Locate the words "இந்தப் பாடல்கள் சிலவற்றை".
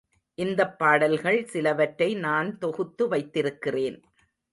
0.37-2.15